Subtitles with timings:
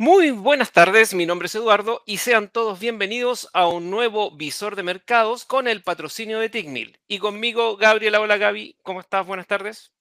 [0.00, 4.76] Muy buenas tardes, mi nombre es Eduardo y sean todos bienvenidos a un nuevo visor
[4.76, 7.00] de mercados con el patrocinio de Tickmill.
[7.08, 8.20] Y conmigo, Gabriela.
[8.20, 9.26] Hola Gaby, ¿cómo estás?
[9.26, 9.92] Buenas tardes.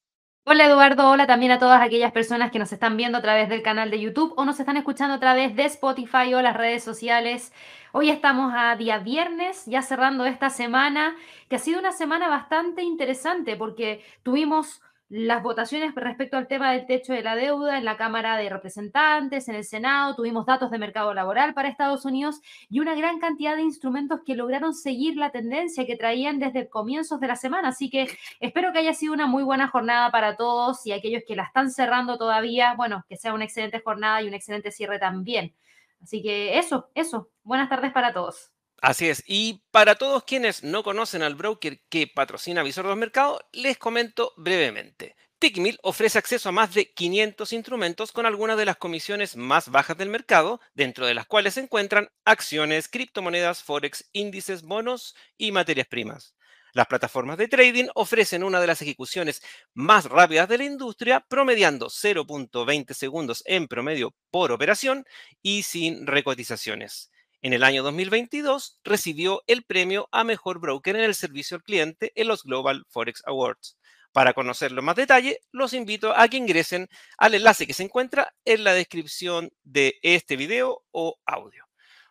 [0.43, 3.63] Hola Eduardo, hola también a todas aquellas personas que nos están viendo a través del
[3.63, 7.51] canal de YouTube o nos están escuchando a través de Spotify o las redes sociales.
[7.91, 11.15] Hoy estamos a día viernes, ya cerrando esta semana,
[11.49, 14.79] que ha sido una semana bastante interesante porque tuvimos
[15.09, 19.47] las votaciones respecto al tema del techo de la deuda en la Cámara de Representantes,
[19.47, 23.55] en el Senado, tuvimos datos de mercado laboral para Estados Unidos y una gran cantidad
[23.55, 27.69] de instrumentos que lograron seguir la tendencia que traían desde comienzos de la semana.
[27.69, 28.09] Así que
[28.41, 31.71] espero que haya sido una muy buena jornada para todos y aquellos que la están
[31.71, 35.55] cerrando todavía, bueno, que sea una excelente jornada y un excelente cierre también.
[36.01, 37.29] Así que eso, eso.
[37.43, 38.51] Buenas tardes para todos.
[38.81, 39.23] Así es.
[39.25, 44.33] Y para todos quienes no conocen al broker que patrocina Visor los Mercados, les comento
[44.37, 45.15] brevemente.
[45.39, 49.97] Tickmill ofrece acceso a más de 500 instrumentos con algunas de las comisiones más bajas
[49.97, 55.87] del mercado, dentro de las cuales se encuentran acciones, criptomonedas, forex, índices, bonos y materias
[55.87, 56.35] primas.
[56.73, 59.41] Las plataformas de trading ofrecen una de las ejecuciones
[59.73, 65.05] más rápidas de la industria, promediando 0.20 segundos en promedio por operación
[65.41, 67.11] y sin recotizaciones.
[67.41, 72.11] En el año 2022 recibió el premio a Mejor Broker en el servicio al cliente
[72.15, 73.77] en los Global Forex Awards.
[74.11, 76.87] Para conocerlo en más detalle, los invito a que ingresen
[77.19, 81.65] al enlace que se encuentra en la descripción de este video o audio.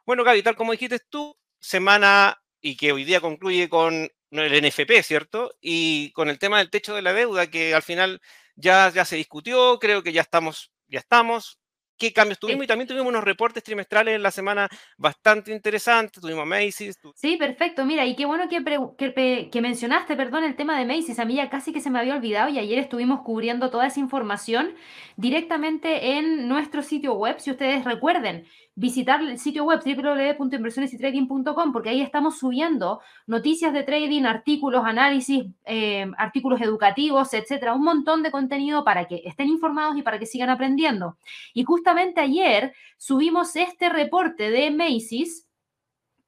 [0.05, 5.02] Bueno, Gaby, tal como dijiste tú, semana y que hoy día concluye con el NFP,
[5.02, 5.52] ¿cierto?
[5.61, 8.20] Y con el tema del techo de la deuda, que al final
[8.55, 11.58] ya, ya se discutió, creo que ya estamos, ya estamos,
[11.97, 16.46] qué cambios tuvimos y también tuvimos unos reportes trimestrales en la semana bastante interesantes, tuvimos
[16.46, 16.98] Macy's.
[17.14, 21.24] Sí, perfecto, mira, y qué bueno que, que, mencionaste, perdón, el tema de Macy's, a
[21.24, 24.74] mí ya casi que se me había olvidado y ayer estuvimos cubriendo toda esa información
[25.17, 28.46] directamente en nuestro sitio web, si ustedes recuerden,
[28.77, 36.07] visitar el sitio web www.inversionesytrading.com porque ahí estamos subiendo noticias de trading, artículos, análisis, eh,
[36.19, 40.51] artículos educativos, etcétera, un montón de contenido para que estén informados y para que sigan
[40.51, 41.17] aprendiendo.
[41.55, 45.48] Y justamente ayer subimos este reporte de Macy's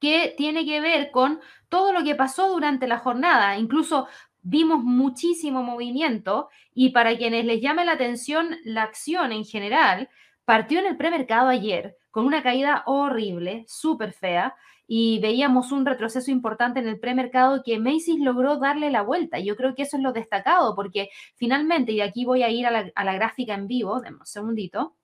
[0.00, 4.08] que tiene que ver con todo lo que pasó durante la jornada, incluso
[4.40, 10.08] vimos muchísimo movimiento y para quienes les llame la atención la acción en general,
[10.48, 14.54] partió en el premercado ayer con una caída horrible, súper fea,
[14.86, 19.38] y veíamos un retroceso importante en el premercado que Macy's logró darle la vuelta.
[19.40, 22.70] Yo creo que eso es lo destacado, porque finalmente, y aquí voy a ir a
[22.70, 24.96] la, gráfica en vivo, demos un segundito,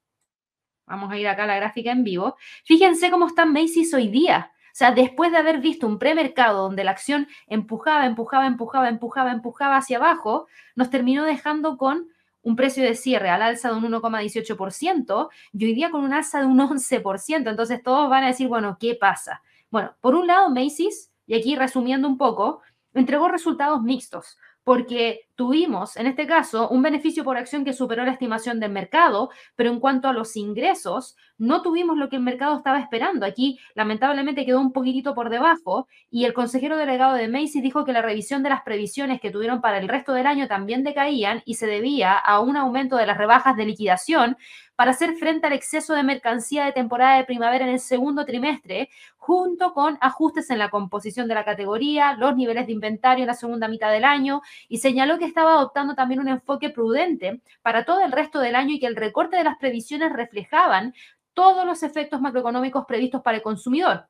[0.86, 4.50] vamos a ir acá a la gráfica en vivo, fíjense cómo está Macy's hoy día.
[4.68, 9.32] O sea, después de haber visto un premercado donde la acción empujaba, empujaba, empujaba, empujaba,
[9.32, 12.13] empujaba hacia abajo, nos terminó dejando con
[12.44, 16.40] un precio de cierre al alza de un 1,18% y hoy día con un alza
[16.40, 17.50] de un 11%.
[17.50, 19.42] Entonces todos van a decir, bueno, ¿qué pasa?
[19.70, 22.60] Bueno, por un lado, Macy's, y aquí resumiendo un poco,
[22.92, 28.12] entregó resultados mixtos porque tuvimos, en este caso, un beneficio por acción que superó la
[28.12, 32.56] estimación del mercado, pero en cuanto a los ingresos, no tuvimos lo que el mercado
[32.56, 33.26] estaba esperando.
[33.26, 37.92] Aquí, lamentablemente, quedó un poquitito por debajo y el consejero delegado de Macy's dijo que
[37.92, 41.54] la revisión de las previsiones que tuvieron para el resto del año también decaían y
[41.54, 44.36] se debía a un aumento de las rebajas de liquidación
[44.76, 48.88] para hacer frente al exceso de mercancía de temporada de primavera en el segundo trimestre,
[49.16, 53.34] junto con ajustes en la composición de la categoría, los niveles de inventario en la
[53.34, 58.00] segunda mitad del año, y señaló que estaba adoptando también un enfoque prudente para todo
[58.00, 60.94] el resto del año y que el recorte de las previsiones reflejaban
[61.34, 64.08] todos los efectos macroeconómicos previstos para el consumidor.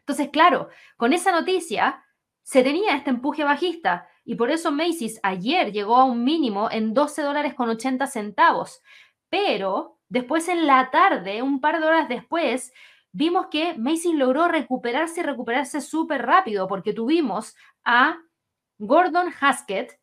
[0.00, 2.04] Entonces, claro, con esa noticia
[2.42, 6.94] se tenía este empuje bajista y por eso Macy's ayer llegó a un mínimo en
[6.94, 8.82] 12 dólares con 80 centavos.
[9.28, 12.72] Pero después en la tarde, un par de horas después,
[13.12, 18.18] vimos que Macy's logró recuperarse y recuperarse súper rápido porque tuvimos a
[18.78, 19.98] Gordon Haskett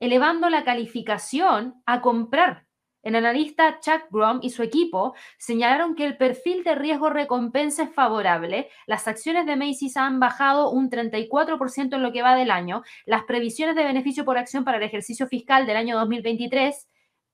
[0.00, 2.66] elevando la calificación a comprar.
[3.04, 7.94] El analista Chuck Grom y su equipo señalaron que el perfil de riesgo recompensa es
[7.94, 8.70] favorable.
[8.86, 12.82] Las acciones de Macy's han bajado un 34% en lo que va del año.
[13.04, 16.88] Las previsiones de beneficio por acción para el ejercicio fiscal del año 2023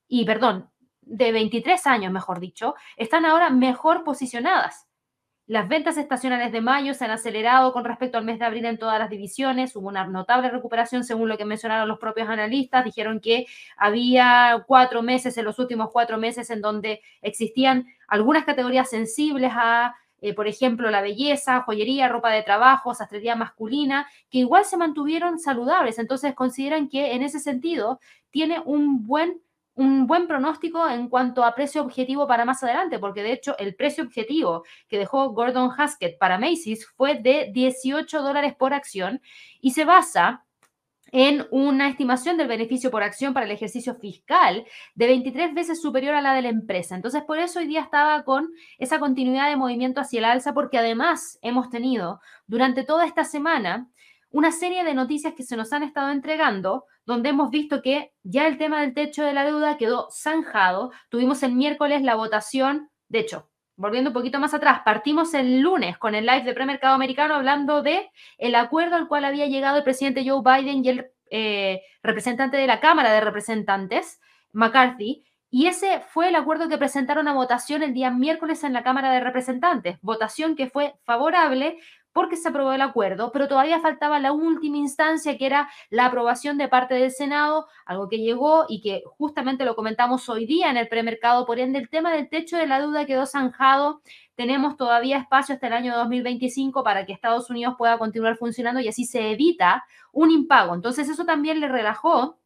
[0.09, 0.69] y, perdón,
[0.99, 4.90] de 23 años, mejor dicho, están ahora mejor posicionadas.
[5.51, 8.77] Las ventas estacionales de mayo se han acelerado con respecto al mes de abril en
[8.77, 9.75] todas las divisiones.
[9.75, 12.85] Hubo una notable recuperación según lo que mencionaron los propios analistas.
[12.85, 18.89] Dijeron que había cuatro meses, en los últimos cuatro meses, en donde existían algunas categorías
[18.89, 24.63] sensibles a, eh, por ejemplo, la belleza, joyería, ropa de trabajo, sastrería masculina, que igual
[24.63, 25.99] se mantuvieron saludables.
[25.99, 27.99] Entonces consideran que en ese sentido
[28.29, 29.41] tiene un buen
[29.75, 33.75] un buen pronóstico en cuanto a precio objetivo para más adelante, porque de hecho el
[33.75, 39.21] precio objetivo que dejó Gordon Haskett para Macy's fue de 18 dólares por acción
[39.61, 40.45] y se basa
[41.11, 44.65] en una estimación del beneficio por acción para el ejercicio fiscal
[44.95, 46.95] de 23 veces superior a la de la empresa.
[46.95, 50.77] Entonces, por eso hoy día estaba con esa continuidad de movimiento hacia el alza, porque
[50.77, 53.89] además hemos tenido durante toda esta semana
[54.31, 58.47] una serie de noticias que se nos han estado entregando, donde hemos visto que ya
[58.47, 60.91] el tema del techo de la deuda quedó zanjado.
[61.09, 65.97] Tuvimos el miércoles la votación, de hecho, volviendo un poquito más atrás, partimos el lunes
[65.97, 69.83] con el live de premercado americano hablando de el acuerdo al cual había llegado el
[69.83, 74.19] presidente Joe Biden y el eh, representante de la Cámara de Representantes,
[74.53, 78.83] McCarthy, y ese fue el acuerdo que presentaron a votación el día miércoles en la
[78.83, 81.77] Cámara de Representantes, votación que fue favorable
[82.13, 86.57] porque se aprobó el acuerdo, pero todavía faltaba la última instancia que era la aprobación
[86.57, 90.77] de parte del Senado, algo que llegó y que justamente lo comentamos hoy día en
[90.77, 94.01] el premercado, por ende el tema del techo de la deuda quedó zanjado,
[94.35, 98.87] tenemos todavía espacio hasta el año 2025 para que Estados Unidos pueda continuar funcionando y
[98.87, 100.73] así se evita un impago.
[100.73, 102.39] Entonces eso también le relajó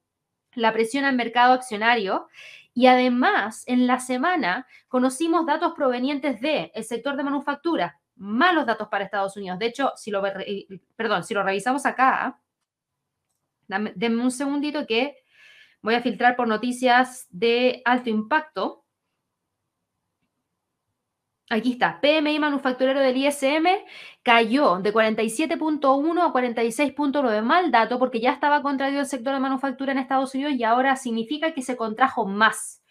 [0.55, 2.27] la presión al mercado accionario.
[2.73, 8.87] Y además, en la semana conocimos datos provenientes del el sector de manufactura, malos datos
[8.87, 9.59] para Estados Unidos.
[9.59, 10.21] De hecho, si lo,
[11.43, 12.39] revisamos acá,
[13.67, 15.17] denme un segundito que
[15.81, 18.85] voy a filtrar por noticias de alto impacto.
[21.47, 23.67] Aquí está, PMI manufacturero del ISM
[24.23, 29.91] cayó de 47.1 a 46.9, mal dato porque ya estaba contraído el sector de manufactura
[29.91, 32.81] en Estados Unidos y ahora significa que se contrajo más.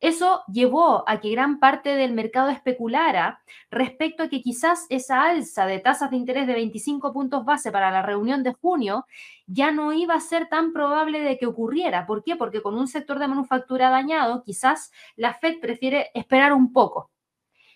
[0.00, 5.66] Eso llevó a que gran parte del mercado especulara respecto a que quizás esa alza
[5.66, 9.06] de tasas de interés de 25 puntos base para la reunión de junio
[9.46, 12.06] ya no iba a ser tan probable de que ocurriera.
[12.06, 12.36] ¿Por qué?
[12.36, 17.10] Porque con un sector de manufactura dañado, quizás la Fed prefiere esperar un poco.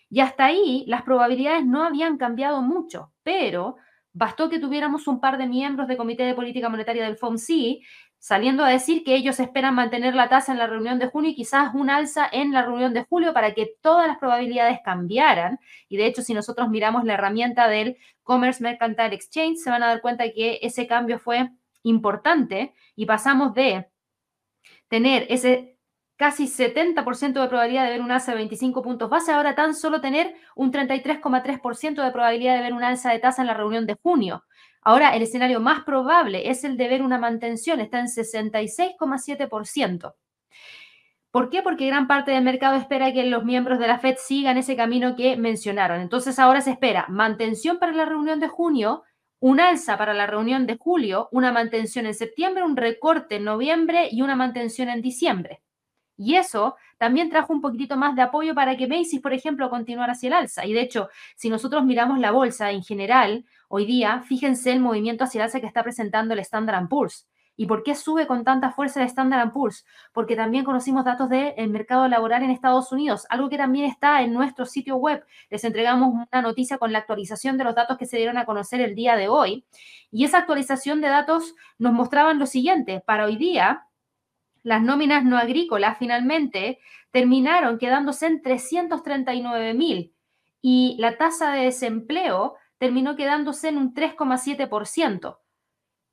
[0.09, 3.77] Y hasta ahí las probabilidades no habían cambiado mucho, pero
[4.13, 7.81] bastó que tuviéramos un par de miembros del Comité de Política Monetaria del FOMC
[8.23, 11.35] saliendo a decir que ellos esperan mantener la tasa en la reunión de junio y
[11.35, 15.59] quizás un alza en la reunión de julio para que todas las probabilidades cambiaran.
[15.89, 19.87] Y de hecho, si nosotros miramos la herramienta del Commerce Mercantile Exchange, se van a
[19.87, 21.49] dar cuenta que ese cambio fue
[21.83, 23.87] importante y pasamos de
[24.87, 25.72] tener ese
[26.23, 29.99] casi 70% de probabilidad de ver un alza de 25 puntos base, ahora tan solo
[29.99, 33.97] tener un 33,3% de probabilidad de ver un alza de tasa en la reunión de
[34.01, 34.45] junio.
[34.83, 40.13] Ahora, el escenario más probable es el de ver una mantención, está en 66,7%.
[41.29, 41.61] ¿Por qué?
[41.61, 45.17] Porque gran parte del mercado espera que los miembros de la Fed sigan ese camino
[45.17, 45.99] que mencionaron.
[45.99, 49.03] Entonces ahora se espera mantención para la reunión de junio,
[49.41, 54.07] un alza para la reunión de julio, una mantención en septiembre, un recorte en noviembre
[54.09, 55.61] y una mantención en diciembre.
[56.17, 60.13] Y eso también trajo un poquitito más de apoyo para que Macy's, por ejemplo, continuara
[60.13, 60.65] hacia el alza.
[60.65, 65.23] Y de hecho, si nosotros miramos la bolsa en general, hoy día, fíjense el movimiento
[65.23, 67.27] hacia el alza que está presentando el Standard Poor's.
[67.55, 69.85] ¿Y por qué sube con tanta fuerza el Standard Poor's?
[70.11, 74.33] Porque también conocimos datos del mercado laboral en Estados Unidos, algo que también está en
[74.33, 75.23] nuestro sitio web.
[75.49, 78.81] Les entregamos una noticia con la actualización de los datos que se dieron a conocer
[78.81, 79.65] el día de hoy.
[80.11, 83.03] Y esa actualización de datos nos mostraban lo siguiente.
[83.05, 83.85] Para hoy día,
[84.63, 86.79] las nóminas no agrícolas finalmente
[87.11, 90.15] terminaron quedándose en 339 mil
[90.61, 95.37] y la tasa de desempleo terminó quedándose en un 3,7%.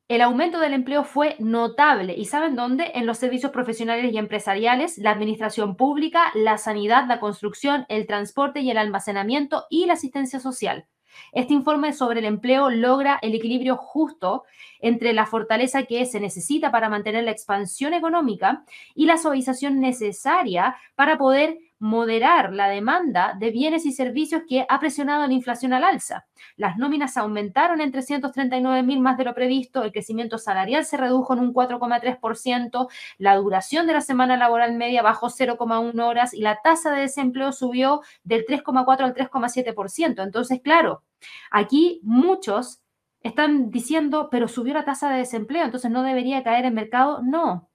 [0.08, 2.14] El aumento del empleo fue notable.
[2.16, 2.90] ¿Y saben dónde?
[2.94, 8.58] En los servicios profesionales y empresariales, la administración pública, la sanidad, la construcción, el transporte
[8.58, 10.88] y el almacenamiento y la asistencia social.
[11.32, 14.44] Este informe sobre el empleo logra el equilibrio justo
[14.80, 18.64] entre la fortaleza que se necesita para mantener la expansión económica
[18.94, 24.78] y la suavización necesaria para poder moderar la demanda de bienes y servicios que ha
[24.78, 26.26] presionado la inflación al alza.
[26.56, 31.32] Las nóminas aumentaron en 339 mil más de lo previsto, el crecimiento salarial se redujo
[31.32, 36.60] en un 4,3%, la duración de la semana laboral media bajó 0,1 horas y la
[36.62, 40.22] tasa de desempleo subió del 3,4 al 3,7%.
[40.22, 41.02] Entonces, claro,
[41.50, 42.82] aquí muchos
[43.22, 47.22] están diciendo, pero subió la tasa de desempleo, entonces no debería caer el mercado.
[47.22, 47.69] No,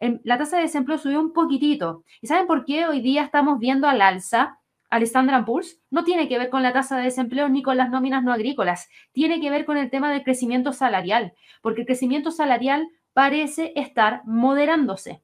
[0.00, 2.04] la tasa de desempleo subió un poquitito.
[2.20, 4.58] ¿Y saben por qué hoy día estamos viendo al alza
[4.90, 5.80] al Standard Poor's?
[5.90, 8.88] No tiene que ver con la tasa de desempleo ni con las nóminas no agrícolas.
[9.12, 14.22] Tiene que ver con el tema del crecimiento salarial, porque el crecimiento salarial parece estar
[14.24, 15.22] moderándose.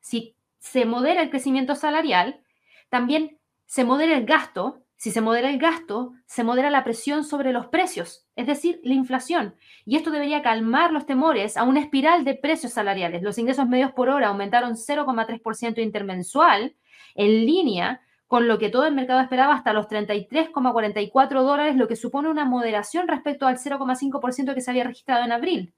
[0.00, 2.40] Si se modera el crecimiento salarial,
[2.88, 7.52] también se modera el gasto Si se modera el gasto, se modera la presión sobre
[7.52, 9.54] los precios, es decir, la inflación.
[9.84, 13.22] Y esto debería calmar los temores a una espiral de precios salariales.
[13.22, 16.76] Los ingresos medios por hora aumentaron 0,3% intermensual,
[17.14, 21.96] en línea con lo que todo el mercado esperaba hasta los 33,44 dólares, lo que
[21.96, 25.74] supone una moderación respecto al 0,5% que se había registrado en abril.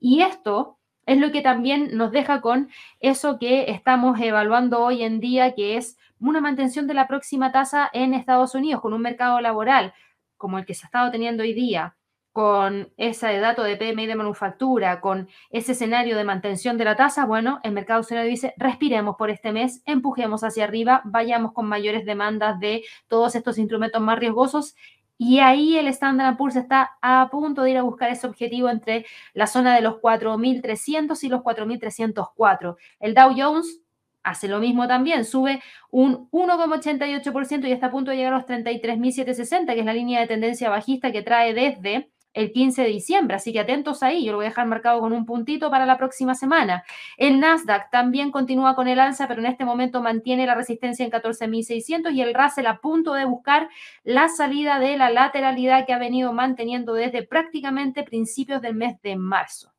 [0.00, 2.68] Y esto es lo que también nos deja con
[3.00, 5.96] eso que estamos evaluando hoy en día, que es
[6.30, 9.94] una mantención de la próxima tasa en Estados Unidos, con un mercado laboral
[10.36, 11.96] como el que se ha estado teniendo hoy día,
[12.32, 17.26] con ese dato de PMI de manufactura, con ese escenario de mantención de la tasa,
[17.26, 22.06] bueno, el mercado se dice, respiremos por este mes, empujemos hacia arriba, vayamos con mayores
[22.06, 24.74] demandas de todos estos instrumentos más riesgosos
[25.18, 29.06] y ahí el Standard Poor's está a punto de ir a buscar ese objetivo entre
[29.34, 32.76] la zona de los 4.300 y los 4.304.
[32.98, 33.81] El Dow Jones
[34.22, 38.46] hace lo mismo también, sube un 1,88% y está a punto de llegar a los
[38.46, 43.36] 33.760, que es la línea de tendencia bajista que trae desde el 15 de diciembre,
[43.36, 45.98] así que atentos ahí, yo lo voy a dejar marcado con un puntito para la
[45.98, 46.82] próxima semana.
[47.16, 51.10] El Nasdaq también continúa con el alza, pero en este momento mantiene la resistencia en
[51.10, 53.68] 14.600 y el Russell a punto de buscar
[54.02, 59.16] la salida de la lateralidad que ha venido manteniendo desde prácticamente principios del mes de
[59.16, 59.72] marzo.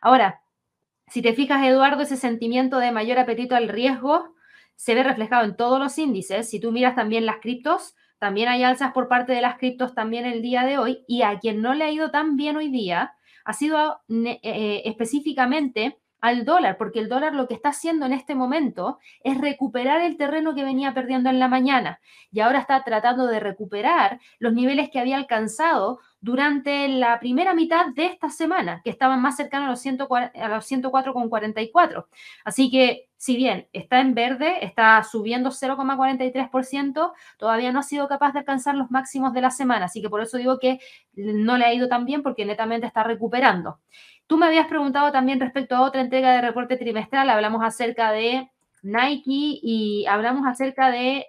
[0.00, 0.40] Ahora,
[1.08, 4.34] si te fijas, Eduardo, ese sentimiento de mayor apetito al riesgo
[4.74, 6.50] se ve reflejado en todos los índices.
[6.50, 10.26] Si tú miras también las criptos, también hay alzas por parte de las criptos también
[10.26, 13.14] el día de hoy y a quien no le ha ido tan bien hoy día
[13.44, 18.12] ha sido eh, eh, específicamente al dólar, porque el dólar lo que está haciendo en
[18.12, 22.00] este momento es recuperar el terreno que venía perdiendo en la mañana
[22.32, 27.86] y ahora está tratando de recuperar los niveles que había alcanzado durante la primera mitad
[27.94, 32.06] de esta semana, que estaban más cercanos a los, 104,44.
[32.44, 38.32] Así que, si bien está en verde, está subiendo 0,43%, todavía no ha sido capaz
[38.32, 39.84] de alcanzar los máximos de la semana.
[39.84, 40.80] Así que por eso digo que
[41.14, 43.78] no le ha ido tan bien porque netamente está recuperando.
[44.26, 48.50] Tú me habías preguntado también respecto a otra entrega de reporte trimestral, hablamos acerca de
[48.82, 51.26] Nike y hablamos acerca de,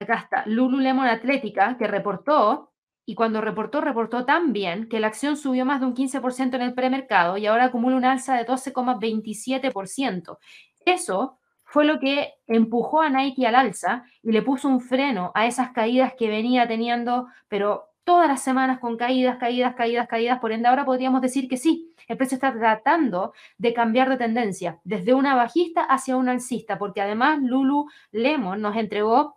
[0.00, 2.71] acá está, Lululemon Atlética, que reportó
[3.04, 6.62] y cuando reportó, reportó tan bien que la acción subió más de un 15% en
[6.62, 10.38] el premercado y ahora acumula un alza de 12,27%.
[10.84, 15.46] Eso fue lo que empujó a Nike al alza y le puso un freno a
[15.46, 20.38] esas caídas que venía teniendo, pero todas las semanas con caídas, caídas, caídas, caídas.
[20.38, 24.80] Por ende, ahora podríamos decir que sí, el precio está tratando de cambiar de tendencia,
[24.84, 29.36] desde una bajista hacia una alcista, porque además Lulu Lemon nos entregó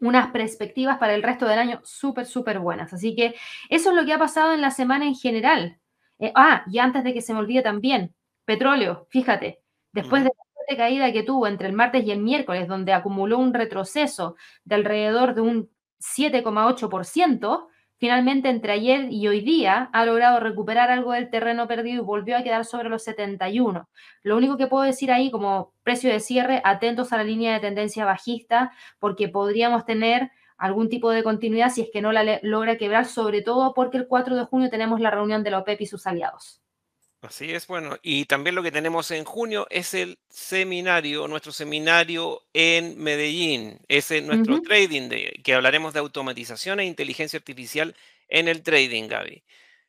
[0.00, 2.92] unas perspectivas para el resto del año súper, súper buenas.
[2.92, 3.34] Así que
[3.68, 5.78] eso es lo que ha pasado en la semana en general.
[6.18, 8.14] Eh, ah, y antes de que se me olvide también,
[8.44, 9.60] petróleo, fíjate,
[9.92, 10.30] después de
[10.68, 14.74] la caída que tuvo entre el martes y el miércoles, donde acumuló un retroceso de
[14.74, 21.30] alrededor de un 7,8%, Finalmente, entre ayer y hoy día, ha logrado recuperar algo del
[21.30, 23.88] terreno perdido y volvió a quedar sobre los 71.
[24.22, 27.60] Lo único que puedo decir ahí como precio de cierre, atentos a la línea de
[27.60, 32.78] tendencia bajista, porque podríamos tener algún tipo de continuidad si es que no la logra
[32.78, 35.86] quebrar, sobre todo porque el 4 de junio tenemos la reunión de la OPEP y
[35.86, 36.62] sus aliados.
[37.20, 42.42] Así es, bueno, y también lo que tenemos en junio es el seminario, nuestro seminario
[42.52, 47.96] en Medellín, es nuestro trading day, que hablaremos de automatización e inteligencia artificial
[48.28, 49.42] en el trading, Gaby.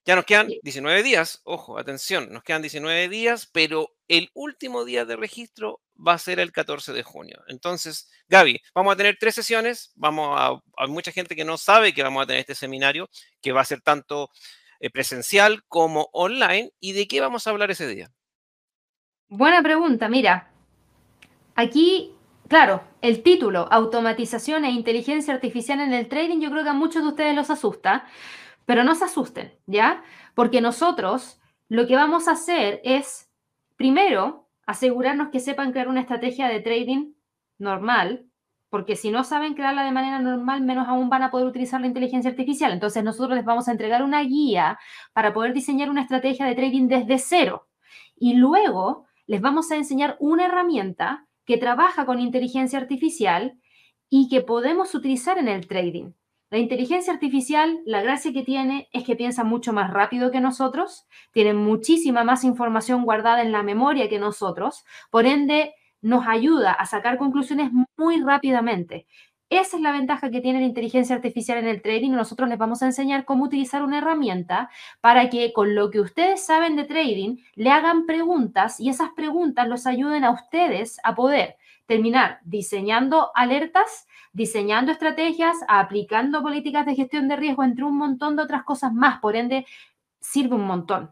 [0.06, 5.06] Ya nos quedan 19 días, ojo, atención, nos quedan 19 días, pero el último día
[5.06, 7.44] de registro va a ser el 14 de junio.
[7.48, 11.94] Entonces, Gaby, vamos a tener tres sesiones, vamos a, hay mucha gente que no sabe
[11.94, 13.08] que vamos a tener este seminario,
[13.40, 14.32] que va a ser tanto
[14.80, 16.72] eh, presencial como online.
[16.80, 18.12] ¿Y de qué vamos a hablar ese día?
[19.28, 20.52] Buena pregunta, mira.
[21.56, 22.16] Aquí,
[22.48, 27.04] claro, el título, automatización e inteligencia artificial en el trading, yo creo que a muchos
[27.04, 28.08] de ustedes los asusta,
[28.66, 30.04] pero no se asusten, ¿ya?
[30.36, 33.30] Porque nosotros lo que vamos a hacer es,
[33.76, 37.14] primero, asegurarnos que sepan crear una estrategia de trading
[37.58, 38.29] normal,
[38.70, 41.88] porque si no saben crearla de manera normal, menos aún van a poder utilizar la
[41.88, 42.72] inteligencia artificial.
[42.72, 44.78] Entonces nosotros les vamos a entregar una guía
[45.14, 47.68] para poder diseñar una estrategia de trading desde cero.
[48.16, 53.60] Y luego les vamos a enseñar una herramienta que trabaja con inteligencia artificial
[54.10, 56.12] y que podemos utilizar en el trading.
[56.52, 61.08] La inteligencia artificial, la gracia que tiene es que piensa mucho más rápido que nosotros,
[61.32, 66.86] tiene muchísima más información guardada en la memoria que nosotros, por ende nos ayuda a
[66.86, 69.06] sacar conclusiones muy rápidamente.
[69.50, 72.12] Esa es la ventaja que tiene la inteligencia artificial en el trading.
[72.12, 74.70] Nosotros les vamos a enseñar cómo utilizar una herramienta
[75.02, 79.68] para que con lo que ustedes saben de trading le hagan preguntas y esas preguntas
[79.68, 87.28] los ayuden a ustedes a poder terminar diseñando alertas, diseñando estrategias, aplicando políticas de gestión
[87.28, 89.20] de riesgo, entre un montón de otras cosas más.
[89.20, 89.66] Por ende,
[90.20, 91.12] sirve un montón.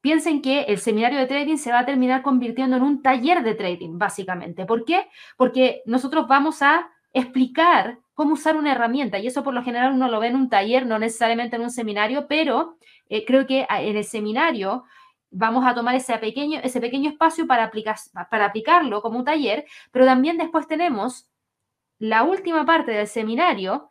[0.00, 3.54] Piensen que el seminario de trading se va a terminar convirtiendo en un taller de
[3.54, 4.64] trading, básicamente.
[4.64, 5.08] ¿Por qué?
[5.36, 10.08] Porque nosotros vamos a explicar cómo usar una herramienta y eso por lo general uno
[10.08, 12.76] lo ve en un taller, no necesariamente en un seminario, pero
[13.08, 14.84] eh, creo que ah, en el seminario
[15.30, 17.96] vamos a tomar ese pequeño, ese pequeño espacio para, aplicar,
[18.30, 21.28] para aplicarlo como un taller, pero también después tenemos
[21.98, 23.90] la última parte del seminario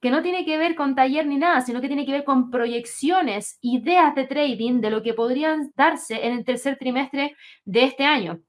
[0.00, 2.50] que no tiene que ver con taller ni nada, sino que tiene que ver con
[2.50, 8.04] proyecciones, ideas de trading de lo que podrían darse en el tercer trimestre de este
[8.04, 8.40] año.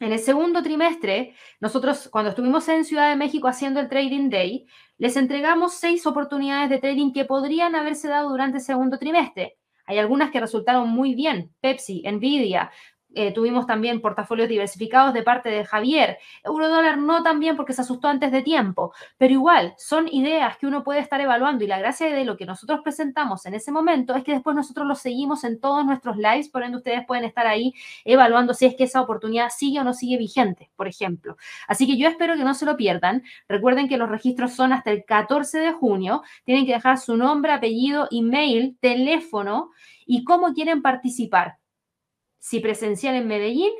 [0.00, 4.66] En el segundo trimestre, nosotros cuando estuvimos en Ciudad de México haciendo el Trading Day,
[4.96, 9.56] les entregamos seis oportunidades de trading que podrían haberse dado durante el segundo trimestre.
[9.86, 12.70] Hay algunas que resultaron muy bien, Pepsi, Nvidia,
[13.14, 16.18] eh, tuvimos también portafolios diversificados de parte de Javier.
[16.44, 20.84] Eurodólar no también porque se asustó antes de tiempo, pero igual son ideas que uno
[20.84, 24.24] puede estar evaluando y la gracia de lo que nosotros presentamos en ese momento es
[24.24, 27.72] que después nosotros lo seguimos en todos nuestros lives, por ende ustedes pueden estar ahí
[28.04, 31.36] evaluando si es que esa oportunidad sigue o no sigue vigente, por ejemplo.
[31.66, 33.22] Así que yo espero que no se lo pierdan.
[33.48, 36.22] Recuerden que los registros son hasta el 14 de junio.
[36.44, 39.70] Tienen que dejar su nombre, apellido, email, teléfono
[40.06, 41.57] y cómo quieren participar
[42.38, 43.72] si presencial en Medellín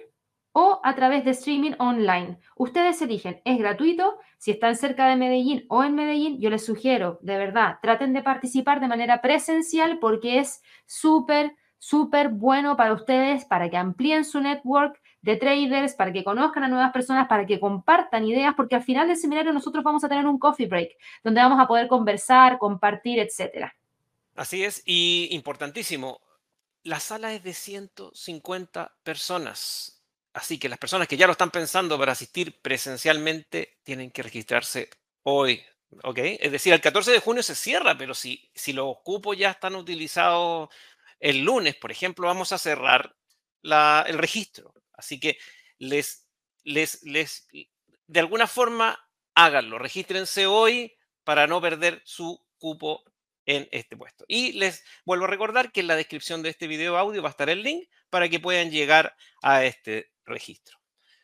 [0.52, 2.38] o a través de streaming online.
[2.56, 4.18] Ustedes eligen, es gratuito.
[4.38, 8.22] Si están cerca de Medellín o en Medellín, yo les sugiero, de verdad, traten de
[8.22, 14.40] participar de manera presencial porque es súper, súper bueno para ustedes, para que amplíen su
[14.40, 18.82] network de traders, para que conozcan a nuevas personas, para que compartan ideas, porque al
[18.82, 20.90] final del seminario nosotros vamos a tener un coffee break,
[21.22, 23.74] donde vamos a poder conversar, compartir, etcétera.
[24.34, 26.20] Así es, y importantísimo,
[26.82, 30.02] la sala es de 150 personas.
[30.32, 34.90] Así que las personas que ya lo están pensando para asistir presencialmente tienen que registrarse
[35.22, 35.62] hoy.
[36.04, 36.18] ¿Ok?
[36.18, 39.74] Es decir, el 14 de junio se cierra, pero si, si los cupos ya están
[39.74, 40.68] utilizados
[41.18, 43.16] el lunes, por ejemplo, vamos a cerrar
[43.62, 44.74] el registro.
[44.92, 45.38] Así que
[45.78, 46.26] les,
[46.62, 47.48] les, les,
[48.06, 48.98] de alguna forma,
[49.34, 49.78] háganlo.
[49.78, 53.02] Regístrense hoy para no perder su cupo
[53.48, 54.26] en este puesto.
[54.28, 57.30] Y les vuelvo a recordar que en la descripción de este video audio va a
[57.30, 60.76] estar el link para que puedan llegar a este registro.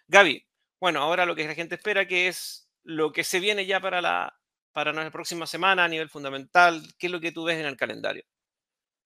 [0.08, 0.42] Gaby,
[0.80, 4.00] bueno, ahora lo que la gente espera que es lo que se viene ya para
[4.00, 4.34] la,
[4.72, 6.82] para la próxima semana a nivel fundamental.
[6.98, 8.24] ¿Qué es lo que tú ves en el calendario?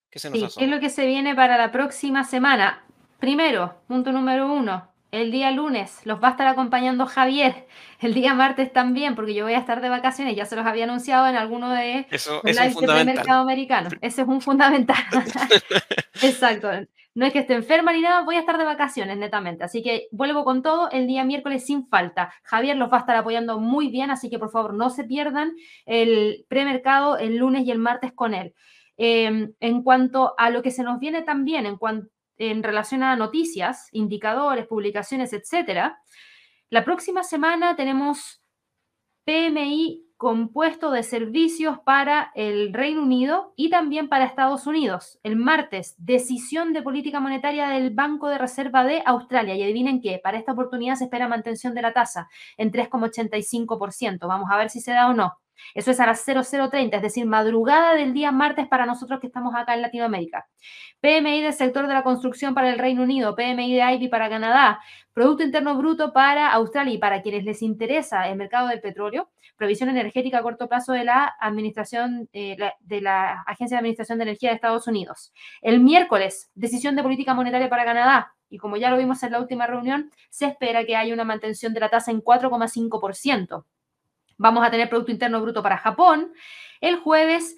[0.09, 2.85] ¿Qué, se nos ¿Qué es lo que se viene para la próxima semana?
[3.19, 7.67] Primero, punto número uno, el día lunes los va a estar acompañando Javier.
[7.99, 10.35] El día martes también, porque yo voy a estar de vacaciones.
[10.35, 13.89] Ya se los había anunciado en alguno de los del mercado americano.
[14.01, 14.97] Ese es un fundamental.
[16.21, 16.69] Exacto.
[17.15, 19.63] No es que esté enferma ni nada, voy a estar de vacaciones netamente.
[19.63, 22.31] Así que vuelvo con todo el día miércoles sin falta.
[22.43, 25.53] Javier los va a estar apoyando muy bien, así que por favor no se pierdan
[25.85, 28.53] el premercado el lunes y el martes con él.
[28.95, 33.15] Em, en cuanto a lo que se nos viene también, en cuanto en relación a
[33.15, 36.01] noticias, indicadores, publicaciones, etcétera.
[36.69, 38.41] La próxima semana tenemos
[39.25, 45.17] PMI compuesto de servicios para el Reino Unido y también para Estados Unidos.
[45.23, 49.55] El martes, decisión de política monetaria del Banco de Reserva de Australia.
[49.55, 54.27] Y adivinen qué, para esta oportunidad se espera mantención de la tasa en 3,85%.
[54.27, 55.37] Vamos a ver si se da o no.
[55.73, 59.53] Eso es a las 0030, es decir, madrugada del día martes para nosotros que estamos
[59.55, 60.47] acá en Latinoamérica.
[61.01, 64.79] PMI del sector de la construcción para el Reino Unido, PMI de IBI para Canadá,
[65.13, 69.89] Producto Interno Bruto para Australia y para quienes les interesa el mercado del petróleo, provisión
[69.89, 74.49] energética a corto plazo de la Administración eh, de la Agencia de Administración de Energía
[74.49, 75.33] de Estados Unidos.
[75.61, 79.39] El miércoles, decisión de política monetaria para Canadá, y como ya lo vimos en la
[79.39, 83.65] última reunión, se espera que haya una mantención de la tasa en 4,5%.
[84.39, 86.31] Vamos a tener Producto Interno Bruto para Japón.
[86.79, 87.57] El jueves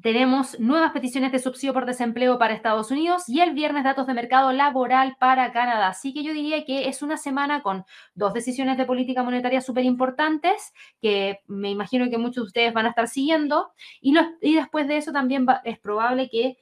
[0.00, 4.14] tenemos nuevas peticiones de subsidio por desempleo para Estados Unidos y el viernes datos de
[4.14, 5.88] mercado laboral para Canadá.
[5.88, 9.84] Así que yo diría que es una semana con dos decisiones de política monetaria súper
[9.84, 13.72] importantes que me imagino que muchos de ustedes van a estar siguiendo.
[14.00, 16.56] Y, y después de eso también es probable que,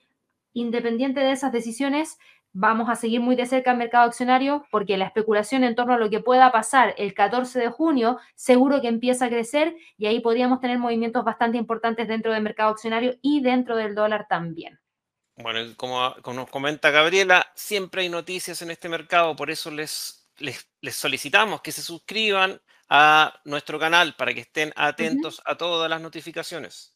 [0.53, 2.19] independiente de esas decisiones,
[2.55, 5.99] vamos a seguir muy de cerca el mercado accionario porque la especulación en torno a
[5.99, 10.21] lo que pueda pasar el 14 de junio seguro que empieza a crecer y ahí
[10.21, 14.79] podríamos tener movimientos bastante importantes dentro del mercado accionario y dentro del dólar también.
[15.37, 20.65] Bueno, como, nos comenta Gabriela, siempre hay noticias en este mercado, por eso les, les,
[20.95, 26.94] solicitamos que se suscriban a nuestro canal para que estén atentos a todas las notificaciones.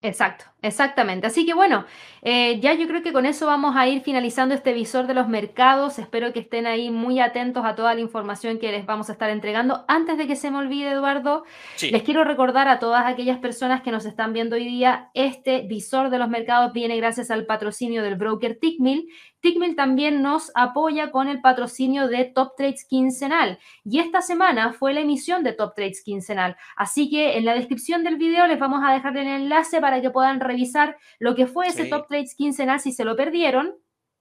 [0.00, 1.26] Exacto, exactamente.
[1.26, 1.84] Así que bueno,
[2.22, 5.28] eh, ya yo creo que con eso vamos a ir finalizando este visor de los
[5.28, 5.98] mercados.
[5.98, 9.28] Espero que estén ahí muy atentos a toda la información que les vamos a estar
[9.28, 9.84] entregando.
[9.88, 11.42] Antes de que se me olvide, Eduardo,
[11.74, 15.62] Sí, les quiero recordar a todas aquellas personas que nos están viendo hoy día, este
[15.62, 19.08] visor de los mercados viene gracias al patrocinio del broker Tickmill.
[19.40, 23.58] Tickmill también nos apoya con el patrocinio de Top Trades quincenal.
[23.84, 26.56] Y esta semana fue la emisión de Top Trades quincenal.
[26.76, 30.10] Así que en la descripción del video les vamos a dejar el enlace para que
[30.10, 31.90] puedan revisar lo que fue ese sí.
[31.90, 33.76] Top Trades quincenal si se lo perdieron.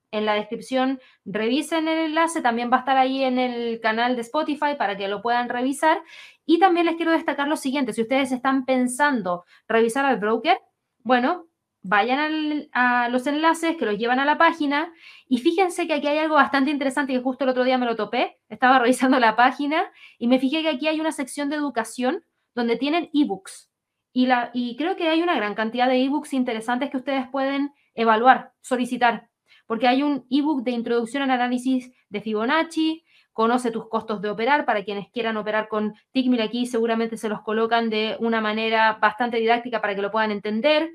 [0.10, 4.22] En la descripción revisen el enlace, también va a estar ahí en el canal de
[4.22, 6.02] Spotify para que lo puedan revisar.
[6.46, 10.58] Y también les quiero destacar lo siguiente, si ustedes están pensando revisar al broker,
[11.04, 11.47] bueno,
[11.88, 14.92] vayan a los enlaces que los llevan a la página
[15.30, 17.96] y fíjense que aquí hay algo bastante interesante que justo el otro día me lo
[17.96, 18.40] topé.
[18.50, 22.24] Estaba revisando la página y me fijé que aquí hay una sección de educación
[22.56, 23.72] donde tienen ebooks.
[24.12, 27.72] Y, la, y creo que hay una gran cantidad de ebooks interesantes que ustedes pueden
[27.94, 29.30] evaluar, solicitar,
[29.66, 34.66] porque hay un ebook de introducción al análisis de Fibonacci, conoce tus costos de operar
[34.66, 39.38] para quienes quieran operar con Tickmill aquí seguramente se los colocan de una manera bastante
[39.38, 40.90] didáctica para que lo puedan entender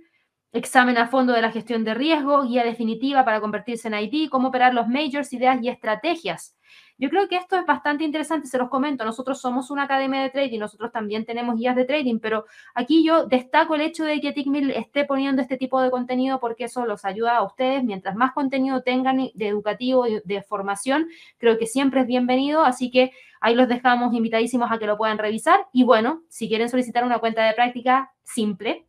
[0.53, 4.49] examen a fondo de la gestión de riesgo, guía definitiva para convertirse en IT, cómo
[4.49, 6.57] operar los majors, ideas y estrategias.
[6.99, 10.31] Yo creo que esto es bastante interesante, se los comento, nosotros somos una academia de
[10.31, 14.33] trading, nosotros también tenemos guías de trading, pero aquí yo destaco el hecho de que
[14.33, 18.33] Tickmill esté poniendo este tipo de contenido porque eso los ayuda a ustedes, mientras más
[18.33, 23.11] contenido tengan de educativo, de formación, creo que siempre es bienvenido, así que
[23.41, 25.67] ahí los dejamos invitadísimos a que lo puedan revisar.
[25.73, 28.87] Y bueno, si quieren solicitar una cuenta de práctica simple,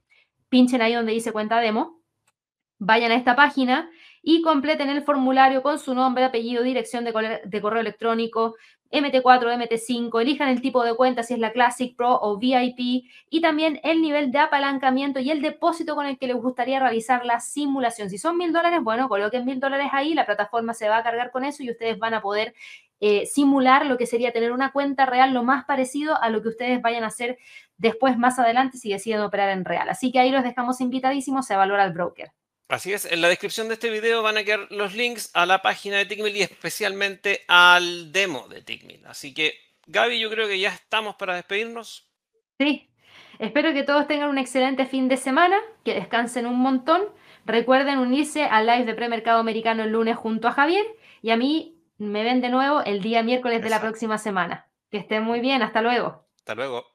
[0.53, 1.99] pinchen ahí donde dice cuenta demo,
[2.77, 3.89] vayan a esta página
[4.21, 8.53] y completen el formulario con su nombre, apellido, dirección de correo, electrónico,
[8.91, 13.41] MT4, MT5, elijan el tipo de cuenta, si es la Classic Pro o VIP, y
[13.41, 17.39] también el nivel de apalancamiento y el depósito con el que les gustaría realizar la
[17.39, 18.11] simulación.
[18.11, 21.31] Si son mil dólares, bueno, coloquen mil dólares ahí, la plataforma se va a cargar
[21.31, 22.53] con eso y ustedes van a poder
[23.05, 26.47] eh, simular lo que sería tener una cuenta real lo más parecido a lo que
[26.47, 27.37] ustedes vayan a hacer
[27.77, 29.89] después, más adelante, si deciden operar en real.
[29.89, 32.31] Así que ahí los dejamos invitadísimos a evaluar al broker.
[32.69, 35.61] Así es, en la descripción de este video van a quedar los links a la
[35.61, 39.05] página de Tickmill y especialmente al demo de Tickmill.
[39.05, 39.53] Así que,
[39.85, 42.09] Gaby, yo creo que ya estamos para despedirnos.
[42.57, 42.89] Sí,
[43.37, 47.03] espero que todos tengan un excelente fin de semana, que descansen un montón.
[47.45, 50.85] Recuerden unirse al live de premercado americano el lunes junto a Javier
[51.21, 54.67] y a mí me ven de nuevo el día miércoles de la próxima semana.
[54.89, 56.27] Que estén muy bien, hasta luego.
[56.37, 56.92] Hasta luego.